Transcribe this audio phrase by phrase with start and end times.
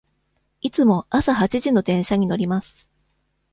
[0.61, 2.91] いつも朝八時の電車に乗ります。